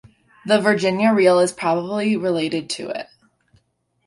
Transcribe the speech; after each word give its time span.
The 0.47 0.59
Virginia 0.59 1.13
Reel 1.13 1.37
is 1.37 1.51
probably 1.51 2.17
related 2.17 2.71
to 2.71 2.89
it. 2.89 3.05